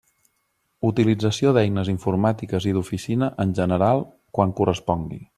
[0.87, 4.03] Utilització d'eines informàtiques i d'oficina en general
[4.39, 5.21] quan correspongui.